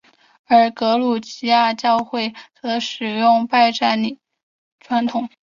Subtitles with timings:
[0.47, 4.19] 而格鲁吉亚正教会则使用拜占庭礼
[4.79, 5.29] 传统。